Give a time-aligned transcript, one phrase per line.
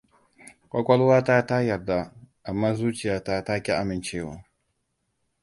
[0.69, 2.13] Ƙwaƙwalwata ta yarda,
[2.43, 4.43] amma zuciyata ta ƙi amincewa.